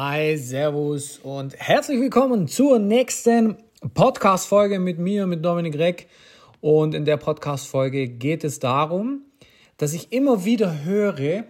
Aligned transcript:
Hi, 0.00 0.36
Servus 0.36 1.18
und 1.24 1.56
herzlich 1.56 2.00
willkommen 2.00 2.46
zur 2.46 2.78
nächsten 2.78 3.56
Podcast-Folge 3.94 4.78
mit 4.78 5.00
mir, 5.00 5.26
mit 5.26 5.44
Dominik 5.44 5.76
Reck. 5.76 6.06
Und 6.60 6.94
in 6.94 7.04
der 7.04 7.16
Podcast-Folge 7.16 8.06
geht 8.06 8.44
es 8.44 8.60
darum, 8.60 9.22
dass 9.76 9.94
ich 9.94 10.12
immer 10.12 10.44
wieder 10.44 10.84
höre, 10.84 11.46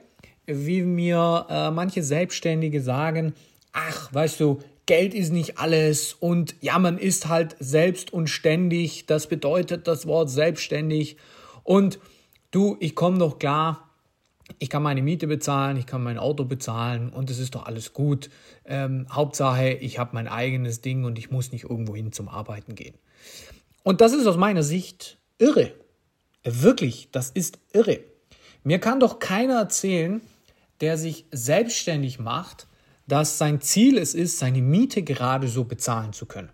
wie 0.47 0.81
mir 0.81 1.45
äh, 1.51 1.71
manche 1.71 2.03
Selbstständige 2.03 2.81
sagen, 2.81 3.35
ach, 3.75 4.15
weißt 4.15 4.41
du, 4.41 4.61
Geld 4.87 5.13
ist 5.13 5.31
nicht 5.31 5.59
alles 5.59 6.15
und 6.15 6.55
ja, 6.63 6.79
man 6.79 6.97
ist 6.97 7.29
halt 7.29 7.55
selbst 7.61 8.15
und 8.15 8.29
ständig. 8.31 9.05
Das 9.05 9.27
bedeutet 9.27 9.87
das 9.87 10.07
Wort 10.07 10.31
selbstständig. 10.31 11.19
Und 11.65 11.99
du, 12.51 12.79
ich 12.81 12.95
komme 12.95 13.19
doch 13.19 13.39
klar, 13.39 13.88
ich 14.59 14.71
kann 14.71 14.83
meine 14.83 15.03
Miete 15.03 15.27
bezahlen, 15.27 15.77
ich 15.77 15.87
kann 15.87 16.03
mein 16.03 16.19
Auto 16.19 16.45
bezahlen 16.45 17.11
und 17.11 17.31
es 17.31 17.39
ist 17.39 17.55
doch 17.55 17.67
alles 17.67 17.93
gut. 17.93 18.31
Ähm, 18.65 19.07
Hauptsache, 19.11 19.71
ich 19.71 19.99
habe 19.99 20.11
mein 20.15 20.29
eigenes 20.29 20.81
Ding 20.81 21.05
und 21.05 21.19
ich 21.19 21.31
muss 21.31 21.53
nicht 21.53 21.65
irgendwo 21.65 21.95
hin 21.95 22.13
zum 22.13 22.29
Arbeiten 22.29 22.75
gehen. 22.75 22.95
Und 23.83 24.01
das 24.01 24.13
ist 24.13 24.27
aus 24.27 24.37
meiner 24.37 24.63
Sicht 24.63 25.19
irre. 25.39 25.73
Wirklich, 26.45 27.11
das 27.13 27.31
ist 27.31 27.59
irre. 27.73 28.01
Mir 28.65 28.79
kann 28.79 29.01
doch 29.01 29.19
keiner 29.19 29.59
erzählen, 29.59 30.21
der 30.81 30.99
sich 30.99 31.27
selbstständig 31.31 32.19
macht, 32.19 32.67
dass 33.07 33.39
sein 33.39 33.61
Ziel 33.61 33.99
es 33.99 34.15
ist, 34.15 34.39
seine 34.39 34.63
Miete 34.63 35.03
gerade 35.03 35.49
so 35.49 35.65
bezahlen 35.65 36.13
zu 36.13 36.27
können. 36.27 36.51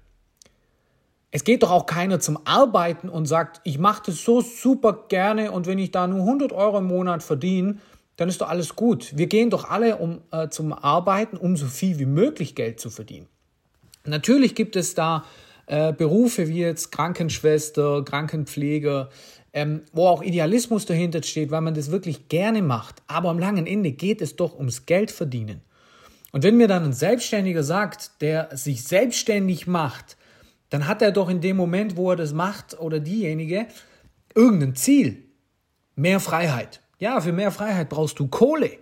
Es 1.37 1.43
geht 1.43 1.65
doch 1.65 1.73
auch 1.73 1.87
keiner 1.87 2.21
zum 2.21 2.39
Arbeiten 2.47 3.09
und 3.09 3.27
sagt, 3.27 3.61
ich 3.65 3.81
mache 3.81 4.05
das 4.07 4.23
so 4.25 4.41
super 4.41 5.07
gerne 5.09 5.51
und 5.51 5.67
wenn 5.67 5.81
ich 5.81 5.91
da 5.91 6.07
nur 6.07 6.21
100 6.21 6.53
Euro 6.53 6.79
im 6.79 6.85
Monat 6.85 7.25
verdiene, 7.25 7.79
dann 8.15 8.29
ist 8.29 8.41
doch 8.41 8.49
alles 8.49 8.77
gut. 8.77 9.13
Wir 9.17 9.27
gehen 9.27 9.51
doch 9.51 9.69
alle 9.69 9.97
um, 9.97 10.21
äh, 10.31 10.49
zum 10.49 10.73
Arbeiten, 10.73 11.37
um 11.37 11.57
so 11.57 11.67
viel 11.67 11.99
wie 11.99 12.07
möglich 12.07 12.55
Geld 12.55 12.79
zu 12.79 12.89
verdienen. 12.89 13.27
Natürlich 14.05 14.55
gibt 14.55 14.77
es 14.77 14.95
da 14.95 15.25
äh, 15.67 15.93
Berufe 15.93 16.47
wie 16.47 16.61
jetzt 16.61 16.93
Krankenschwester, 16.93 18.05
Krankenpfleger, 18.05 19.11
ähm, 19.53 19.81
wo 19.93 20.07
auch 20.07 20.23
Idealismus 20.23 20.87
dahinter 20.87 21.21
steht, 21.25 21.51
weil 21.51 21.63
man 21.63 21.75
das 21.75 21.91
wirklich 21.91 22.29
gerne 22.29 22.63
macht. 22.63 23.03
Aber 23.09 23.31
am 23.31 23.41
langen 23.41 23.67
Ende 23.67 23.91
geht 23.91 24.23
es 24.23 24.37
doch 24.37 24.57
ums 24.57 24.87
Geld 24.87 25.11
verdienen. 25.11 25.63
Und 26.31 26.45
wenn 26.45 26.57
mir 26.57 26.69
dann 26.69 26.85
ein 26.85 26.93
Selbstständiger 26.93 27.65
sagt, 27.65 28.21
der 28.21 28.57
sich 28.57 28.85
selbstständig 28.85 29.67
macht, 29.67 30.17
dann 30.75 30.89
hat 30.89 31.03
er 31.03 31.13
doch 31.13 31.29
in 31.29 31.41
dem 31.41 31.57
Moment, 31.57 31.97
wo 31.97 32.11
er 32.11 32.17
das 32.17 32.33
macht 32.33 32.81
oder 32.81 32.99
diejenige, 32.99 33.69
irgendein 34.35 34.75
Ziel. 34.75 35.23
Mehr 35.95 36.19
Freiheit. 36.19 36.81
Ja, 36.99 37.21
für 37.21 37.31
mehr 37.31 37.53
Freiheit 37.53 37.89
brauchst 37.89 38.19
du 38.19 38.27
Kohle. 38.27 38.73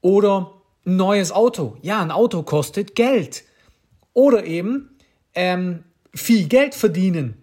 Oder 0.00 0.50
ein 0.84 0.96
neues 0.96 1.30
Auto. 1.30 1.76
Ja, 1.80 2.02
ein 2.02 2.10
Auto 2.10 2.42
kostet 2.42 2.96
Geld. 2.96 3.44
Oder 4.14 4.44
eben 4.46 4.96
ähm, 5.36 5.84
viel 6.12 6.48
Geld 6.48 6.74
verdienen. 6.74 7.36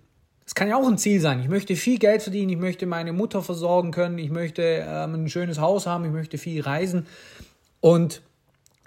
Das 0.43 0.55
kann 0.55 0.67
ja 0.67 0.75
auch 0.75 0.85
ein 0.85 0.97
Ziel 0.97 1.21
sein. 1.21 1.39
Ich 1.39 1.47
möchte 1.47 1.77
viel 1.77 1.99
Geld 1.99 2.21
verdienen, 2.21 2.49
ich 2.49 2.57
möchte 2.57 2.85
meine 2.85 3.13
Mutter 3.13 3.41
versorgen 3.41 3.91
können, 3.91 4.17
ich 4.17 4.29
möchte 4.29 4.61
ähm, 4.61 5.23
ein 5.23 5.29
schönes 5.29 5.57
Haus 5.57 5.87
haben, 5.87 6.03
ich 6.03 6.11
möchte 6.11 6.37
viel 6.37 6.63
reisen. 6.63 7.07
Und 7.79 8.23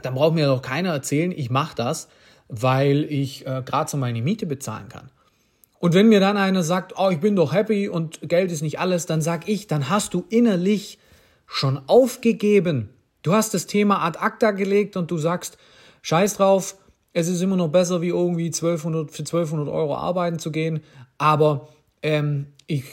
dann 0.03 0.17
braucht 0.17 0.35
mir 0.35 0.49
doch 0.49 0.61
keiner 0.61 0.91
erzählen, 0.91 1.33
ich 1.33 1.49
mache 1.49 1.77
das, 1.77 2.09
weil 2.49 3.05
ich 3.05 3.47
äh, 3.47 3.63
gerade 3.65 3.91
so 3.91 3.97
meine 3.97 4.23
Miete 4.23 4.47
bezahlen 4.47 4.89
kann. 4.89 5.11
Und 5.79 5.95
wenn 5.95 6.09
mir 6.09 6.21
dann 6.21 6.37
einer 6.37 6.63
sagt, 6.63 6.95
oh, 6.97 7.11
ich 7.11 7.19
bin 7.19 7.35
doch 7.35 7.53
happy 7.53 7.89
und 7.89 8.21
Geld 8.23 8.53
ist 8.53 8.63
nicht 8.63 8.79
alles, 8.79 9.07
dann 9.07 9.21
sag 9.21 9.49
ich, 9.49 9.67
dann 9.67 9.89
hast 9.89 10.15
du 10.15 10.25
innerlich 10.29 10.99
schon 11.47 11.81
aufgegeben. 11.89 12.91
Du 13.23 13.33
hast 13.33 13.53
das 13.55 13.67
Thema 13.67 14.05
ad 14.05 14.19
acta 14.21 14.53
gelegt 14.53 14.97
und 14.97 15.11
du 15.11 15.19
sagst, 15.19 15.59
scheiß 16.03 16.37
drauf, 16.37 16.77
es 17.13 17.29
ist 17.29 17.43
immer 17.43 17.57
noch 17.57 17.69
besser, 17.69 18.01
wie 18.01 18.09
irgendwie 18.09 18.47
1200, 18.47 19.11
für 19.11 19.23
1200 19.23 19.69
Euro 19.69 19.97
arbeiten 19.97 20.39
zu 20.39 20.51
gehen, 20.51 20.83
aber 21.19 21.69
ähm, 22.03 22.47
ich, 22.67 22.85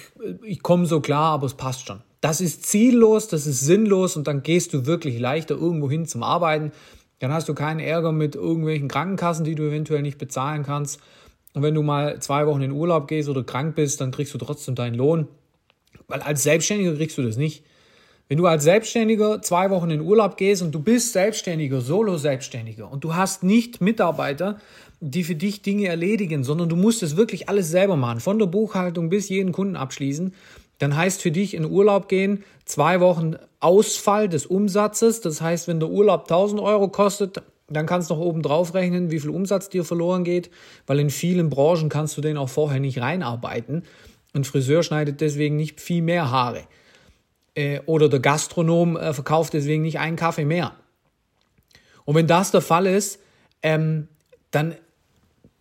ich 0.43 0.61
komme 0.61 0.85
so 0.85 0.99
klar, 0.99 1.33
aber 1.33 1.45
es 1.45 1.53
passt 1.53 1.87
schon. 1.87 2.01
Das 2.21 2.41
ist 2.41 2.65
ziellos, 2.65 3.27
das 3.27 3.47
ist 3.47 3.61
sinnlos 3.61 4.17
und 4.17 4.27
dann 4.27 4.43
gehst 4.43 4.73
du 4.73 4.85
wirklich 4.85 5.19
leichter 5.19 5.55
irgendwo 5.55 5.89
hin 5.89 6.05
zum 6.05 6.21
Arbeiten. 6.21 6.71
Dann 7.19 7.31
hast 7.31 7.49
du 7.49 7.53
keinen 7.53 7.79
Ärger 7.79 8.11
mit 8.11 8.35
irgendwelchen 8.35 8.87
Krankenkassen, 8.87 9.45
die 9.45 9.55
du 9.55 9.63
eventuell 9.63 10.01
nicht 10.01 10.17
bezahlen 10.17 10.63
kannst. 10.63 10.99
Und 11.53 11.63
wenn 11.63 11.75
du 11.75 11.81
mal 11.81 12.19
zwei 12.19 12.47
Wochen 12.47 12.61
in 12.61 12.71
Urlaub 12.71 13.07
gehst 13.07 13.29
oder 13.29 13.43
krank 13.43 13.75
bist, 13.75 14.01
dann 14.01 14.11
kriegst 14.11 14.33
du 14.33 14.37
trotzdem 14.37 14.75
deinen 14.75 14.95
Lohn. 14.95 15.27
Weil 16.07 16.21
als 16.21 16.43
Selbstständiger 16.43 16.95
kriegst 16.95 17.17
du 17.17 17.21
das 17.21 17.37
nicht. 17.37 17.63
Wenn 18.29 18.37
du 18.37 18.45
als 18.45 18.63
Selbstständiger 18.63 19.41
zwei 19.41 19.71
Wochen 19.71 19.89
in 19.89 20.01
Urlaub 20.01 20.37
gehst 20.37 20.61
und 20.61 20.71
du 20.71 20.79
bist 20.79 21.13
Selbstständiger, 21.13 21.81
Solo-Selbstständiger 21.81 22.89
und 22.89 23.03
du 23.03 23.15
hast 23.15 23.43
nicht 23.43 23.81
Mitarbeiter, 23.81 24.59
die 24.99 25.23
für 25.23 25.33
dich 25.33 25.63
Dinge 25.63 25.87
erledigen, 25.87 26.43
sondern 26.43 26.69
du 26.69 26.75
musst 26.75 27.01
es 27.01 27.17
wirklich 27.17 27.49
alles 27.49 27.69
selber 27.69 27.95
machen, 27.95 28.19
von 28.19 28.37
der 28.37 28.45
Buchhaltung 28.45 29.09
bis 29.09 29.29
jeden 29.29 29.51
Kunden 29.51 29.75
abschließen, 29.75 30.35
dann 30.77 30.95
heißt 30.95 31.21
für 31.21 31.31
dich 31.31 31.55
in 31.55 31.65
Urlaub 31.65 32.07
gehen 32.07 32.43
zwei 32.65 32.99
Wochen 32.99 33.35
Ausfall 33.59 34.29
des 34.29 34.45
Umsatzes. 34.45 35.21
Das 35.21 35.41
heißt, 35.41 35.67
wenn 35.67 35.79
der 35.79 35.89
Urlaub 35.89 36.23
1000 36.23 36.61
Euro 36.61 36.87
kostet, 36.89 37.41
dann 37.67 37.85
kannst 37.85 38.09
du 38.09 38.15
noch 38.15 38.21
oben 38.21 38.41
drauf 38.41 38.73
rechnen, 38.73 39.11
wie 39.11 39.19
viel 39.19 39.29
Umsatz 39.29 39.69
dir 39.69 39.83
verloren 39.83 40.23
geht, 40.23 40.49
weil 40.87 40.99
in 40.99 41.09
vielen 41.09 41.49
Branchen 41.49 41.89
kannst 41.89 42.17
du 42.17 42.21
den 42.21 42.37
auch 42.37 42.49
vorher 42.49 42.79
nicht 42.79 42.99
reinarbeiten. 42.99 43.83
Ein 44.33 44.43
Friseur 44.43 44.83
schneidet 44.83 45.21
deswegen 45.21 45.55
nicht 45.55 45.81
viel 45.81 46.01
mehr 46.01 46.31
Haare. 46.31 46.63
Äh, 47.55 47.81
oder 47.85 48.09
der 48.09 48.19
Gastronom 48.19 48.97
äh, 48.97 49.13
verkauft 49.13 49.53
deswegen 49.53 49.83
nicht 49.83 49.99
einen 49.99 50.15
Kaffee 50.15 50.45
mehr. 50.45 50.73
Und 52.05 52.15
wenn 52.15 52.27
das 52.27 52.51
der 52.51 52.61
Fall 52.61 52.87
ist, 52.87 53.19
ähm, 53.61 54.07
dann 54.51 54.75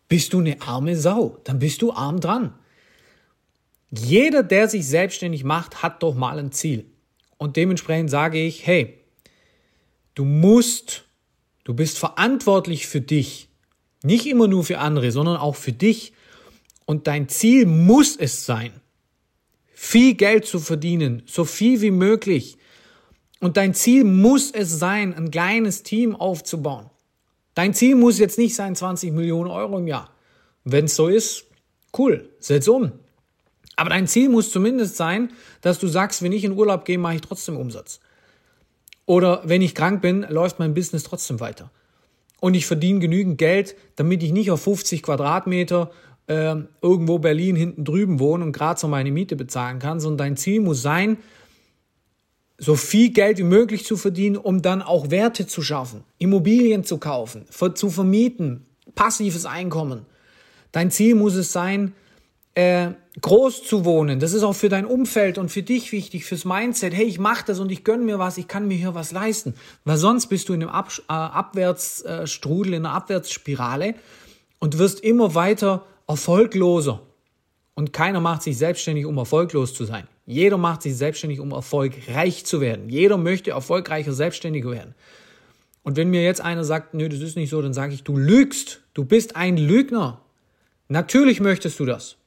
bist 0.08 0.32
du 0.32 0.40
eine 0.40 0.60
arme 0.62 0.96
Sau. 0.96 1.38
Dann 1.44 1.58
bist 1.58 1.82
du 1.82 1.92
arm 1.92 2.20
dran. 2.20 2.54
Jeder, 3.90 4.42
der 4.42 4.68
sich 4.68 4.86
selbstständig 4.86 5.44
macht, 5.44 5.82
hat 5.82 6.02
doch 6.02 6.14
mal 6.14 6.38
ein 6.38 6.52
Ziel. 6.52 6.86
Und 7.38 7.56
dementsprechend 7.56 8.10
sage 8.10 8.38
ich, 8.38 8.66
hey, 8.66 8.98
du 10.14 10.24
musst, 10.24 11.04
du 11.64 11.72
bist 11.72 11.98
verantwortlich 11.98 12.86
für 12.86 13.00
dich. 13.00 13.48
Nicht 14.02 14.26
immer 14.26 14.48
nur 14.48 14.64
für 14.64 14.78
andere, 14.78 15.10
sondern 15.12 15.36
auch 15.36 15.56
für 15.56 15.72
dich. 15.72 16.12
Und 16.84 17.06
dein 17.06 17.28
Ziel 17.28 17.66
muss 17.66 18.16
es 18.16 18.44
sein, 18.44 18.72
viel 19.72 20.14
Geld 20.14 20.46
zu 20.46 20.58
verdienen, 20.58 21.22
so 21.26 21.44
viel 21.44 21.80
wie 21.80 21.90
möglich. 21.90 22.58
Und 23.40 23.56
dein 23.56 23.74
Ziel 23.74 24.04
muss 24.04 24.50
es 24.50 24.78
sein, 24.78 25.14
ein 25.14 25.30
kleines 25.30 25.84
Team 25.84 26.16
aufzubauen. 26.16 26.90
Dein 27.54 27.74
Ziel 27.74 27.94
muss 27.94 28.18
jetzt 28.18 28.38
nicht 28.38 28.54
sein 28.54 28.74
20 28.74 29.12
Millionen 29.12 29.50
Euro 29.50 29.78
im 29.78 29.86
Jahr. 29.86 30.12
Wenn 30.64 30.86
es 30.86 30.96
so 30.96 31.08
ist, 31.08 31.44
cool, 31.96 32.28
setz 32.40 32.68
um. 32.68 32.92
Aber 33.78 33.90
dein 33.90 34.08
Ziel 34.08 34.28
muss 34.28 34.50
zumindest 34.50 34.96
sein, 34.96 35.30
dass 35.60 35.78
du 35.78 35.86
sagst, 35.86 36.20
wenn 36.20 36.32
ich 36.32 36.42
in 36.42 36.50
Urlaub 36.50 36.84
gehe, 36.84 36.98
mache 36.98 37.14
ich 37.14 37.20
trotzdem 37.20 37.56
Umsatz. 37.56 38.00
Oder 39.06 39.40
wenn 39.44 39.62
ich 39.62 39.76
krank 39.76 40.02
bin, 40.02 40.26
läuft 40.28 40.58
mein 40.58 40.74
Business 40.74 41.04
trotzdem 41.04 41.38
weiter. 41.38 41.70
Und 42.40 42.54
ich 42.54 42.66
verdiene 42.66 42.98
genügend 42.98 43.38
Geld, 43.38 43.76
damit 43.94 44.24
ich 44.24 44.32
nicht 44.32 44.50
auf 44.50 44.62
50 44.62 45.04
Quadratmeter 45.04 45.92
äh, 46.26 46.56
irgendwo 46.82 47.20
Berlin 47.20 47.54
hinten 47.54 47.84
drüben 47.84 48.18
wohne 48.18 48.44
und 48.46 48.52
gerade 48.52 48.80
so 48.80 48.88
meine 48.88 49.12
Miete 49.12 49.36
bezahlen 49.36 49.78
kann, 49.78 50.00
sondern 50.00 50.18
dein 50.18 50.36
Ziel 50.36 50.60
muss 50.60 50.82
sein, 50.82 51.16
so 52.58 52.74
viel 52.74 53.10
Geld 53.10 53.38
wie 53.38 53.44
möglich 53.44 53.84
zu 53.84 53.96
verdienen, 53.96 54.36
um 54.36 54.60
dann 54.60 54.82
auch 54.82 55.12
Werte 55.12 55.46
zu 55.46 55.62
schaffen, 55.62 56.02
Immobilien 56.18 56.82
zu 56.82 56.98
kaufen, 56.98 57.44
zu 57.74 57.90
vermieten, 57.90 58.66
passives 58.96 59.46
Einkommen. 59.46 60.04
Dein 60.72 60.90
Ziel 60.90 61.14
muss 61.14 61.36
es 61.36 61.52
sein, 61.52 61.94
äh, 62.58 62.94
groß 63.20 63.62
zu 63.62 63.84
wohnen. 63.84 64.18
Das 64.18 64.32
ist 64.32 64.42
auch 64.42 64.54
für 64.54 64.68
dein 64.68 64.84
Umfeld 64.84 65.38
und 65.38 65.48
für 65.48 65.62
dich 65.62 65.92
wichtig, 65.92 66.24
fürs 66.24 66.44
Mindset. 66.44 66.92
Hey, 66.92 67.06
ich 67.06 67.20
mache 67.20 67.44
das 67.46 67.60
und 67.60 67.70
ich 67.70 67.84
gönne 67.84 68.02
mir 68.02 68.18
was, 68.18 68.36
ich 68.36 68.48
kann 68.48 68.66
mir 68.66 68.76
hier 68.76 68.96
was 68.96 69.12
leisten. 69.12 69.54
Weil 69.84 69.96
sonst 69.96 70.26
bist 70.26 70.48
du 70.48 70.54
in 70.54 70.62
einem 70.62 70.70
Ab 70.70 70.90
äh, 71.08 71.12
Abwärtsstrudel, 71.12 72.74
in 72.74 72.84
einer 72.84 72.94
Abwärtsspirale 72.96 73.94
und 74.58 74.78
wirst 74.78 74.98
immer 75.00 75.36
weiter 75.36 75.86
erfolgloser. 76.08 77.02
Und 77.74 77.92
keiner 77.92 78.18
macht 78.18 78.42
sich 78.42 78.58
selbstständig, 78.58 79.06
um 79.06 79.16
erfolglos 79.18 79.72
zu 79.72 79.84
sein. 79.84 80.08
Jeder 80.26 80.58
macht 80.58 80.82
sich 80.82 80.96
selbstständig, 80.96 81.38
um 81.38 81.52
erfolgreich 81.52 82.44
zu 82.44 82.60
werden. 82.60 82.88
Jeder 82.88 83.18
möchte 83.18 83.52
erfolgreicher 83.52 84.12
Selbstständiger 84.12 84.72
werden. 84.72 84.96
Und 85.84 85.96
wenn 85.96 86.10
mir 86.10 86.24
jetzt 86.24 86.40
einer 86.40 86.64
sagt, 86.64 86.92
nö, 86.92 87.08
das 87.08 87.20
ist 87.20 87.36
nicht 87.36 87.50
so, 87.50 87.62
dann 87.62 87.72
sage 87.72 87.94
ich, 87.94 88.02
du 88.02 88.16
lügst. 88.16 88.80
Du 88.94 89.04
bist 89.04 89.36
ein 89.36 89.56
Lügner. 89.56 90.22
Natürlich 90.88 91.38
möchtest 91.38 91.78
du 91.78 91.86
das. 91.86 92.18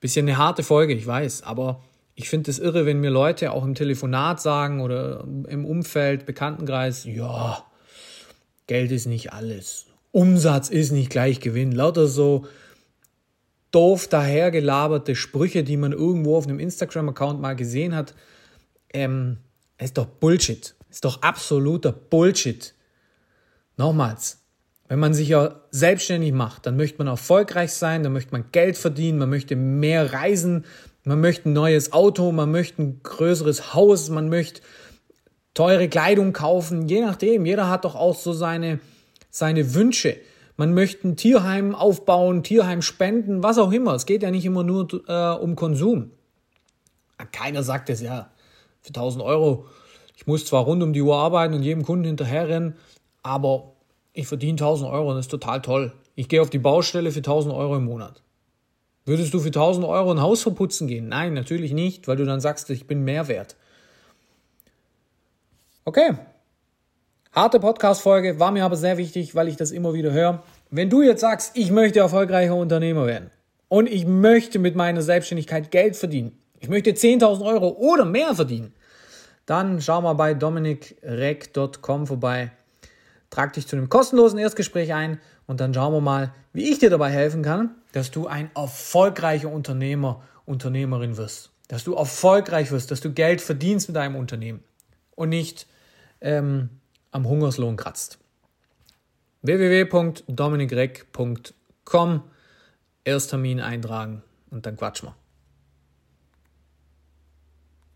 Bisschen 0.00 0.28
eine 0.28 0.38
harte 0.38 0.62
Folge, 0.62 0.94
ich 0.94 1.06
weiß, 1.06 1.42
aber 1.42 1.82
ich 2.14 2.28
finde 2.28 2.50
es 2.50 2.58
irre, 2.58 2.86
wenn 2.86 3.00
mir 3.00 3.10
Leute 3.10 3.52
auch 3.52 3.64
im 3.64 3.74
Telefonat 3.74 4.40
sagen 4.40 4.80
oder 4.80 5.24
im 5.48 5.64
Umfeld, 5.64 6.26
Bekanntenkreis, 6.26 7.04
ja, 7.04 7.64
Geld 8.66 8.92
ist 8.92 9.06
nicht 9.06 9.32
alles. 9.32 9.86
Umsatz 10.12 10.68
ist 10.68 10.90
nicht 10.90 11.10
gleich 11.10 11.40
Gewinn. 11.40 11.72
Lauter 11.72 12.06
so 12.06 12.46
doof 13.70 14.08
dahergelaberte 14.08 15.14
Sprüche, 15.14 15.64
die 15.64 15.76
man 15.76 15.92
irgendwo 15.92 16.36
auf 16.36 16.46
einem 16.46 16.58
Instagram-Account 16.58 17.40
mal 17.40 17.54
gesehen 17.54 17.94
hat. 17.94 18.14
Ähm, 18.92 19.38
ist 19.78 19.98
doch 19.98 20.06
Bullshit. 20.06 20.74
Ist 20.90 21.04
doch 21.04 21.22
absoluter 21.22 21.92
Bullshit. 21.92 22.74
Nochmals, 23.76 24.40
wenn 24.88 24.98
man 24.98 25.12
sich 25.12 25.28
ja 25.28 25.60
selbstständig 25.70 26.32
macht, 26.32 26.66
dann 26.66 26.76
möchte 26.76 26.98
man 26.98 27.06
erfolgreich 27.06 27.72
sein, 27.72 28.02
dann 28.02 28.12
möchte 28.12 28.32
man 28.32 28.46
Geld 28.52 28.78
verdienen, 28.78 29.18
man 29.18 29.28
möchte 29.28 29.54
mehr 29.54 30.14
reisen, 30.14 30.64
man 31.04 31.20
möchte 31.20 31.50
ein 31.50 31.52
neues 31.52 31.92
Auto, 31.92 32.32
man 32.32 32.50
möchte 32.50 32.82
ein 32.82 33.00
größeres 33.02 33.74
Haus, 33.74 34.08
man 34.08 34.28
möchte 34.28 34.62
teure 35.54 35.88
Kleidung 35.88 36.32
kaufen, 36.32 36.88
je 36.88 37.00
nachdem. 37.00 37.44
Jeder 37.44 37.68
hat 37.68 37.84
doch 37.84 37.96
auch 37.96 38.14
so 38.14 38.32
seine, 38.32 38.80
seine 39.30 39.74
Wünsche. 39.74 40.16
Man 40.56 40.74
möchte 40.74 41.06
ein 41.06 41.16
Tierheim 41.16 41.74
aufbauen, 41.74 42.42
Tierheim 42.42 42.82
spenden, 42.82 43.42
was 43.42 43.58
auch 43.58 43.72
immer. 43.72 43.94
Es 43.94 44.06
geht 44.06 44.22
ja 44.22 44.30
nicht 44.30 44.44
immer 44.44 44.64
nur 44.64 44.88
äh, 45.06 45.40
um 45.40 45.54
Konsum. 45.54 46.12
Keiner 47.32 47.62
sagt 47.62 47.90
es 47.90 48.00
ja 48.00 48.30
für 48.80 48.88
1000 48.88 49.22
Euro. 49.22 49.66
Ich 50.16 50.26
muss 50.26 50.46
zwar 50.46 50.64
rund 50.64 50.82
um 50.82 50.92
die 50.92 51.02
Uhr 51.02 51.16
arbeiten 51.16 51.54
und 51.54 51.62
jedem 51.62 51.84
Kunden 51.84 52.06
hinterherrennen, 52.06 52.74
aber 53.22 53.72
ich 54.18 54.26
verdiene 54.26 54.54
1000 54.54 54.90
Euro 54.90 55.10
und 55.10 55.16
das 55.16 55.26
ist 55.26 55.30
total 55.30 55.62
toll. 55.62 55.92
Ich 56.16 56.28
gehe 56.28 56.42
auf 56.42 56.50
die 56.50 56.58
Baustelle 56.58 57.12
für 57.12 57.20
1000 57.20 57.54
Euro 57.54 57.76
im 57.76 57.84
Monat. 57.84 58.22
Würdest 59.04 59.32
du 59.32 59.38
für 59.38 59.46
1000 59.46 59.86
Euro 59.86 60.10
ein 60.10 60.20
Haus 60.20 60.42
verputzen 60.42 60.88
gehen? 60.88 61.08
Nein, 61.08 61.34
natürlich 61.34 61.72
nicht, 61.72 62.08
weil 62.08 62.16
du 62.16 62.24
dann 62.24 62.40
sagst, 62.40 62.68
ich 62.70 62.86
bin 62.86 63.04
mehr 63.04 63.28
wert. 63.28 63.56
Okay. 65.84 66.14
Harte 67.32 67.60
Podcast-Folge, 67.60 68.40
war 68.40 68.50
mir 68.50 68.64
aber 68.64 68.76
sehr 68.76 68.98
wichtig, 68.98 69.34
weil 69.34 69.48
ich 69.48 69.56
das 69.56 69.70
immer 69.70 69.94
wieder 69.94 70.12
höre. 70.12 70.42
Wenn 70.70 70.90
du 70.90 71.02
jetzt 71.02 71.20
sagst, 71.20 71.56
ich 71.56 71.70
möchte 71.70 72.00
erfolgreicher 72.00 72.56
Unternehmer 72.56 73.06
werden 73.06 73.30
und 73.68 73.88
ich 73.88 74.04
möchte 74.04 74.58
mit 74.58 74.74
meiner 74.74 75.02
Selbstständigkeit 75.02 75.70
Geld 75.70 75.94
verdienen, 75.94 76.36
ich 76.58 76.68
möchte 76.68 76.90
10.000 76.90 77.44
Euro 77.46 77.68
oder 77.68 78.04
mehr 78.04 78.34
verdienen, 78.34 78.74
dann 79.46 79.80
schau 79.80 80.02
mal 80.02 80.14
bei 80.14 80.34
dominikreck.com 80.34 82.06
vorbei. 82.06 82.50
Trag 83.30 83.52
dich 83.52 83.66
zu 83.66 83.76
einem 83.76 83.88
kostenlosen 83.88 84.38
Erstgespräch 84.38 84.94
ein 84.94 85.20
und 85.46 85.60
dann 85.60 85.74
schauen 85.74 85.92
wir 85.92 86.00
mal, 86.00 86.32
wie 86.52 86.70
ich 86.70 86.78
dir 86.78 86.90
dabei 86.90 87.10
helfen 87.10 87.42
kann, 87.42 87.74
dass 87.92 88.10
du 88.10 88.26
ein 88.26 88.50
erfolgreicher 88.54 89.50
Unternehmer, 89.50 90.22
Unternehmerin 90.46 91.16
wirst. 91.16 91.50
Dass 91.68 91.84
du 91.84 91.94
erfolgreich 91.94 92.70
wirst, 92.70 92.90
dass 92.90 93.00
du 93.00 93.12
Geld 93.12 93.42
verdienst 93.42 93.88
mit 93.88 93.96
deinem 93.96 94.16
Unternehmen 94.16 94.64
und 95.14 95.28
nicht 95.28 95.66
ähm, 96.20 96.70
am 97.10 97.28
Hungerslohn 97.28 97.76
kratzt. 97.76 98.18
www.dominikreck.com 99.42 102.22
Ersttermin 103.04 103.60
eintragen 103.60 104.22
und 104.50 104.66
dann 104.66 104.76
quatschen 104.76 105.08
wir. 105.08 105.14